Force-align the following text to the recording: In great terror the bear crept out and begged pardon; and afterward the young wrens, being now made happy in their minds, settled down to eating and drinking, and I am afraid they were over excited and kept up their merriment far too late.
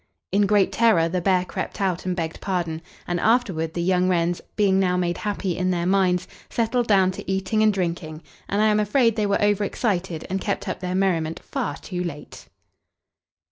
In 0.31 0.47
great 0.47 0.71
terror 0.71 1.07
the 1.07 1.21
bear 1.21 1.45
crept 1.45 1.79
out 1.79 2.07
and 2.07 2.15
begged 2.15 2.41
pardon; 2.41 2.81
and 3.07 3.19
afterward 3.19 3.75
the 3.75 3.83
young 3.83 4.09
wrens, 4.09 4.41
being 4.55 4.79
now 4.79 4.97
made 4.97 5.19
happy 5.19 5.55
in 5.55 5.69
their 5.69 5.85
minds, 5.85 6.27
settled 6.49 6.87
down 6.87 7.11
to 7.11 7.31
eating 7.31 7.61
and 7.61 7.71
drinking, 7.71 8.23
and 8.49 8.63
I 8.63 8.69
am 8.69 8.79
afraid 8.79 9.15
they 9.15 9.27
were 9.27 9.39
over 9.43 9.63
excited 9.63 10.25
and 10.27 10.41
kept 10.41 10.67
up 10.67 10.79
their 10.79 10.95
merriment 10.95 11.39
far 11.43 11.75
too 11.77 12.03
late. 12.03 12.47